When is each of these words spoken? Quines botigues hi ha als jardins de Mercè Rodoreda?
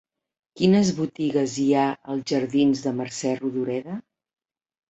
Quines 0.61 0.89
botigues 0.99 1.53
hi 1.63 1.67
ha 1.75 1.83
als 2.15 2.31
jardins 2.33 2.81
de 2.87 2.95
Mercè 3.03 3.35
Rodoreda? 3.45 4.01